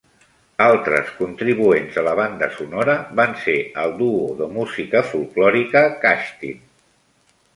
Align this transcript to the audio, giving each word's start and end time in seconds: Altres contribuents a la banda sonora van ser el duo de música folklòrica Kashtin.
Altres 0.67 1.09
contribuents 1.17 1.99
a 2.01 2.03
la 2.07 2.13
banda 2.19 2.47
sonora 2.55 2.95
van 3.21 3.37
ser 3.43 3.57
el 3.83 3.93
duo 4.01 4.25
de 4.41 4.49
música 4.55 5.03
folklòrica 5.13 5.83
Kashtin. 6.07 6.67